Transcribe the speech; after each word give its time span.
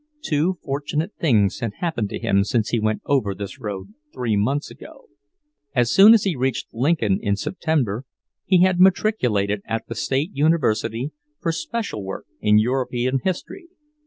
Two 0.23 0.57
fortunate 0.63 1.13
things 1.19 1.59
had 1.59 1.73
happened 1.77 2.09
to 2.09 2.17
him 2.17 2.43
since 2.43 2.69
he 2.69 2.79
went 2.79 3.03
over 3.05 3.35
this 3.35 3.59
road 3.59 3.93
three 4.11 4.35
months 4.35 4.71
ago. 4.71 5.09
As 5.75 5.91
soon 5.93 6.15
as 6.15 6.23
he 6.23 6.35
reached 6.35 6.73
Lincoln 6.73 7.19
in 7.21 7.35
September, 7.35 8.03
he 8.43 8.63
had 8.63 8.79
matriculated 8.79 9.61
at 9.63 9.85
the 9.87 9.93
State 9.93 10.31
University 10.33 11.11
for 11.39 11.51
special 11.51 12.03
work 12.03 12.25
in 12.39 12.57
European 12.57 13.19
History. 13.23 13.67